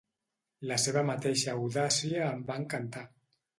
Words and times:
La 0.71 0.77
seva 0.83 1.03
mateixa 1.09 1.55
audàcia 1.59 2.25
em 2.33 2.43
va 2.51 2.59
encantar. 2.65 3.07